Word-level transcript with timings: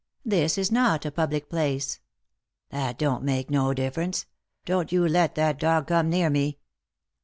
"This 0.35 0.57
is 0.57 0.71
not 0.71 1.05
a 1.05 1.11
public 1.11 1.47
place." 1.47 1.99
"That 2.71 2.97
don't 2.97 3.21
make 3.23 3.51
no 3.51 3.71
difference; 3.71 4.25
don't 4.65 4.91
you 4.91 5.07
let 5.07 5.35
that 5.35 5.59
dog 5.59 5.85
come 5.89 6.09
near 6.09 6.31
me." 6.31 6.57